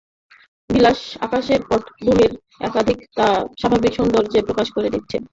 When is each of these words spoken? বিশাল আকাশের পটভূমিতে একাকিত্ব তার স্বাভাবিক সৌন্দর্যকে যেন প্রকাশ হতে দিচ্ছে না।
বিশাল 0.69 0.95
আকাশের 1.25 1.59
পটভূমিতে 1.69 2.25
একাকিত্ব 2.67 3.05
তার 3.17 3.31
স্বাভাবিক 3.59 3.91
সৌন্দর্যকে 3.95 4.33
যেন 4.35 4.47
প্রকাশ 4.49 4.67
হতে 4.69 4.89
দিচ্ছে 4.95 5.15
না। 5.17 5.27